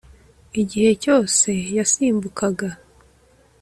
Igihe 0.61 0.91
cyose 1.03 1.49
yasimbukaga 1.77 2.67